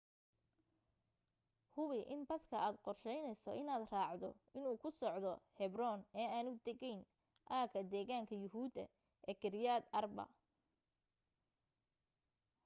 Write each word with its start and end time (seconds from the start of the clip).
hubi 1.73 1.99
in 2.15 2.21
baska 2.29 2.57
aad 2.67 2.75
qorshaynayso 2.85 3.49
inaad 3.61 3.83
raacdo 3.93 4.29
inuu 4.57 4.75
ku 4.81 4.89
socdo 4.99 5.31
hebron 5.59 5.99
ee 6.21 6.27
aanu 6.37 6.51
tegayn 6.65 7.01
aaga 7.59 7.79
deegaanka 7.91 8.33
yuhuudda 8.43 8.83
ee 9.27 9.35
kiryat 9.41 9.83
arba 9.99 10.25